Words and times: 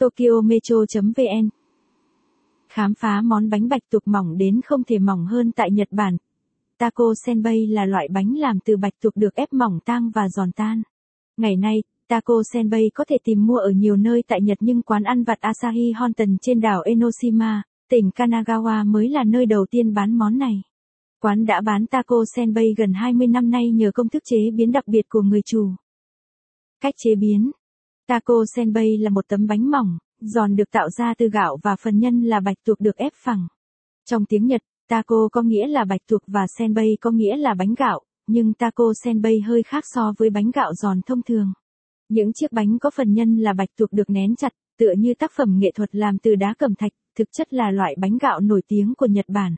Tokyo 0.00 0.40
Metro.vn 0.44 1.48
Khám 2.68 2.94
phá 2.94 3.20
món 3.24 3.50
bánh 3.50 3.68
bạch 3.68 3.82
tuộc 3.90 4.08
mỏng 4.08 4.36
đến 4.38 4.60
không 4.64 4.84
thể 4.84 4.98
mỏng 4.98 5.26
hơn 5.26 5.52
tại 5.52 5.70
Nhật 5.70 5.88
Bản. 5.90 6.16
Taco 6.78 7.04
senbei 7.26 7.66
là 7.66 7.84
loại 7.84 8.08
bánh 8.10 8.36
làm 8.36 8.58
từ 8.64 8.76
bạch 8.76 8.92
tuộc 9.02 9.16
được 9.16 9.34
ép 9.34 9.52
mỏng 9.52 9.78
tang 9.84 10.10
và 10.14 10.28
giòn 10.28 10.52
tan. 10.52 10.82
Ngày 11.36 11.56
nay, 11.56 11.82
taco 12.08 12.34
senbei 12.52 12.90
có 12.94 13.04
thể 13.08 13.16
tìm 13.24 13.46
mua 13.46 13.56
ở 13.56 13.70
nhiều 13.70 13.96
nơi 13.96 14.22
tại 14.28 14.40
Nhật 14.42 14.58
nhưng 14.60 14.82
quán 14.82 15.02
ăn 15.02 15.24
vặt 15.24 15.40
Asahi 15.40 15.92
Honten 15.92 16.36
trên 16.40 16.60
đảo 16.60 16.82
Enoshima, 16.82 17.62
tỉnh 17.90 18.10
Kanagawa 18.14 18.92
mới 18.92 19.08
là 19.08 19.24
nơi 19.24 19.46
đầu 19.46 19.66
tiên 19.70 19.94
bán 19.94 20.18
món 20.18 20.38
này. 20.38 20.62
Quán 21.22 21.46
đã 21.46 21.60
bán 21.60 21.86
taco 21.86 22.24
senbei 22.36 22.74
gần 22.76 22.92
20 22.92 23.26
năm 23.26 23.50
nay 23.50 23.70
nhờ 23.70 23.90
công 23.94 24.08
thức 24.08 24.22
chế 24.26 24.50
biến 24.54 24.72
đặc 24.72 24.88
biệt 24.88 25.08
của 25.08 25.22
người 25.22 25.40
chủ. 25.46 25.70
Cách 26.80 26.94
chế 26.98 27.14
biến 27.14 27.50
Taco 28.10 28.44
senbei 28.56 28.96
là 28.98 29.10
một 29.10 29.28
tấm 29.28 29.46
bánh 29.46 29.70
mỏng, 29.70 29.98
giòn 30.20 30.56
được 30.56 30.70
tạo 30.70 30.90
ra 30.90 31.14
từ 31.18 31.28
gạo 31.28 31.58
và 31.62 31.76
phần 31.82 31.98
nhân 31.98 32.22
là 32.22 32.40
bạch 32.40 32.56
tuộc 32.64 32.80
được 32.80 32.96
ép 32.96 33.12
phẳng. 33.24 33.48
Trong 34.04 34.24
tiếng 34.24 34.46
Nhật, 34.46 34.60
taco 34.88 35.28
có 35.32 35.42
nghĩa 35.42 35.66
là 35.66 35.84
bạch 35.84 36.00
tuộc 36.08 36.22
và 36.26 36.40
senbei 36.58 36.96
có 37.00 37.10
nghĩa 37.10 37.36
là 37.36 37.54
bánh 37.54 37.74
gạo, 37.74 38.00
nhưng 38.26 38.54
taco 38.54 38.84
senbei 39.04 39.40
hơi 39.40 39.62
khác 39.62 39.84
so 39.94 40.12
với 40.18 40.30
bánh 40.30 40.50
gạo 40.50 40.74
giòn 40.74 41.00
thông 41.06 41.22
thường. 41.22 41.52
Những 42.08 42.32
chiếc 42.32 42.52
bánh 42.52 42.78
có 42.78 42.90
phần 42.90 43.12
nhân 43.12 43.36
là 43.36 43.52
bạch 43.52 43.68
tuộc 43.78 43.92
được 43.92 44.10
nén 44.10 44.36
chặt, 44.36 44.52
tựa 44.78 44.92
như 44.98 45.14
tác 45.18 45.32
phẩm 45.36 45.58
nghệ 45.58 45.70
thuật 45.74 45.94
làm 45.94 46.18
từ 46.18 46.34
đá 46.34 46.54
cẩm 46.58 46.74
thạch, 46.74 46.92
thực 47.18 47.28
chất 47.32 47.54
là 47.54 47.70
loại 47.70 47.94
bánh 47.98 48.18
gạo 48.18 48.40
nổi 48.40 48.62
tiếng 48.68 48.94
của 48.94 49.06
Nhật 49.06 49.26
Bản. 49.28 49.56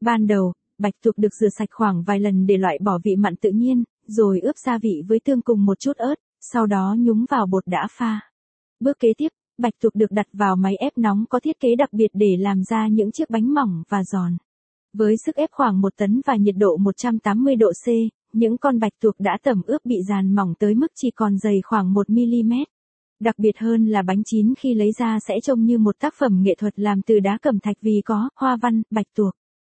Ban 0.00 0.26
đầu, 0.26 0.52
bạch 0.78 0.94
tuộc 1.04 1.18
được 1.18 1.34
rửa 1.40 1.48
sạch 1.58 1.68
khoảng 1.72 2.02
vài 2.02 2.20
lần 2.20 2.46
để 2.46 2.56
loại 2.56 2.78
bỏ 2.84 2.98
vị 3.04 3.16
mặn 3.16 3.36
tự 3.36 3.50
nhiên, 3.50 3.84
rồi 4.06 4.40
ướp 4.40 4.54
gia 4.66 4.78
vị 4.78 5.02
với 5.08 5.20
tương 5.24 5.42
cùng 5.42 5.64
một 5.64 5.78
chút 5.78 5.96
ớt, 5.96 6.14
sau 6.40 6.66
đó 6.66 6.96
nhúng 6.98 7.24
vào 7.30 7.46
bột 7.46 7.66
đã 7.66 7.88
pha. 7.90 8.20
Bước 8.80 8.98
kế 9.00 9.08
tiếp, 9.16 9.28
bạch 9.58 9.74
tuộc 9.82 9.94
được 9.94 10.10
đặt 10.10 10.26
vào 10.32 10.56
máy 10.56 10.76
ép 10.76 10.98
nóng 10.98 11.24
có 11.30 11.40
thiết 11.40 11.60
kế 11.60 11.68
đặc 11.78 11.92
biệt 11.92 12.10
để 12.12 12.36
làm 12.38 12.62
ra 12.70 12.88
những 12.88 13.12
chiếc 13.12 13.30
bánh 13.30 13.54
mỏng 13.54 13.82
và 13.88 14.04
giòn. 14.04 14.36
Với 14.92 15.14
sức 15.26 15.36
ép 15.36 15.50
khoảng 15.52 15.80
1 15.80 15.96
tấn 15.96 16.20
và 16.26 16.36
nhiệt 16.36 16.54
độ 16.58 16.76
180 16.76 17.56
độ 17.56 17.72
C, 17.84 17.88
những 18.32 18.58
con 18.58 18.78
bạch 18.78 18.92
tuộc 19.00 19.14
đã 19.18 19.38
tẩm 19.42 19.62
ướp 19.66 19.84
bị 19.84 19.96
giàn 20.08 20.34
mỏng 20.34 20.54
tới 20.58 20.74
mức 20.74 20.92
chỉ 20.94 21.10
còn 21.10 21.38
dày 21.38 21.60
khoảng 21.64 21.92
1 21.92 22.10
mm. 22.10 22.52
Đặc 23.20 23.38
biệt 23.38 23.58
hơn 23.58 23.86
là 23.86 24.02
bánh 24.02 24.22
chín 24.24 24.54
khi 24.58 24.74
lấy 24.74 24.92
ra 24.98 25.18
sẽ 25.28 25.34
trông 25.42 25.64
như 25.64 25.78
một 25.78 25.98
tác 25.98 26.14
phẩm 26.18 26.42
nghệ 26.42 26.54
thuật 26.58 26.78
làm 26.78 27.02
từ 27.02 27.20
đá 27.20 27.38
cẩm 27.42 27.60
thạch 27.60 27.76
vì 27.80 28.02
có 28.04 28.28
hoa 28.36 28.56
văn, 28.62 28.82
bạch 28.90 29.06
tuộc. 29.16 29.34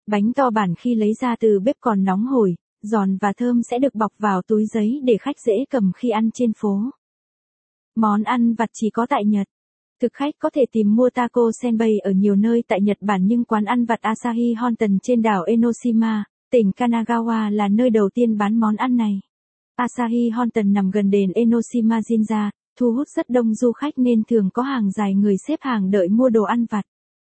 Bánh 0.07 0.33
to 0.33 0.49
bản 0.49 0.73
khi 0.75 0.95
lấy 0.95 1.13
ra 1.21 1.35
từ 1.39 1.59
bếp 1.59 1.75
còn 1.79 2.03
nóng 2.03 2.25
hổi, 2.25 2.55
giòn 2.83 3.17
và 3.17 3.33
thơm 3.37 3.61
sẽ 3.63 3.79
được 3.79 3.95
bọc 3.95 4.11
vào 4.19 4.41
túi 4.41 4.65
giấy 4.65 5.01
để 5.03 5.17
khách 5.21 5.39
dễ 5.45 5.53
cầm 5.69 5.91
khi 5.95 6.09
ăn 6.09 6.29
trên 6.33 6.51
phố. 6.57 6.81
Món 7.95 8.23
ăn 8.23 8.53
vặt 8.53 8.69
chỉ 8.73 8.89
có 8.89 9.05
tại 9.09 9.25
Nhật. 9.25 9.47
Thực 10.01 10.13
khách 10.13 10.33
có 10.39 10.49
thể 10.53 10.65
tìm 10.71 10.95
mua 10.95 11.09
taco 11.09 11.51
senbei 11.61 11.99
ở 11.99 12.11
nhiều 12.11 12.35
nơi 12.35 12.63
tại 12.67 12.81
Nhật 12.81 12.97
Bản 13.01 13.21
nhưng 13.27 13.43
quán 13.43 13.65
ăn 13.65 13.85
vặt 13.85 14.01
Asahi 14.01 14.53
Honten 14.53 14.97
trên 15.03 15.21
đảo 15.21 15.43
Enoshima, 15.43 16.23
tỉnh 16.51 16.71
Kanagawa 16.71 17.51
là 17.51 17.67
nơi 17.67 17.89
đầu 17.89 18.09
tiên 18.13 18.37
bán 18.37 18.59
món 18.59 18.75
ăn 18.75 18.97
này. 18.97 19.19
Asahi 19.75 20.29
Honten 20.29 20.73
nằm 20.73 20.91
gần 20.91 21.09
đền 21.09 21.31
Enoshima 21.31 21.99
Jinja, 21.99 22.49
thu 22.79 22.91
hút 22.91 23.07
rất 23.07 23.29
đông 23.29 23.53
du 23.53 23.71
khách 23.71 23.93
nên 23.97 24.23
thường 24.23 24.49
có 24.53 24.63
hàng 24.63 24.91
dài 24.91 25.15
người 25.15 25.35
xếp 25.47 25.59
hàng 25.61 25.91
đợi 25.91 26.09
mua 26.09 26.29
đồ 26.29 26.43
ăn 26.43 26.65
vặt. 26.69 26.85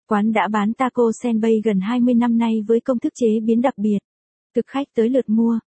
Quán 0.08 0.32
đã 0.32 0.48
bán 0.52 0.74
taco 0.74 1.12
senbei 1.24 1.62
gần 1.64 1.80
20 1.80 2.14
năm 2.14 2.38
nay 2.38 2.62
với 2.68 2.80
công 2.80 3.00
thức 3.00 3.14
chế 3.16 3.40
biến 3.46 3.62
đặc 3.62 3.78
biệt. 3.78 4.00
Thực 4.56 4.68
khách 4.68 4.88
tới 4.96 5.10
lượt 5.10 5.30
mua. 5.30 5.60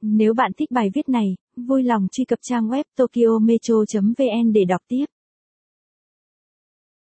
Nếu 0.00 0.34
bạn 0.34 0.52
thích 0.56 0.70
bài 0.70 0.90
viết 0.94 1.08
này, 1.08 1.34
vui 1.56 1.82
lòng 1.82 2.08
truy 2.12 2.24
cập 2.24 2.38
trang 2.42 2.68
web 2.68 2.84
tokyometro.vn 2.96 4.52
để 4.52 4.64
đọc 4.64 4.80
tiếp. 4.88 5.04